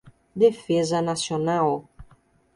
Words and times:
defesa 0.41 0.99
nacional 0.99 1.69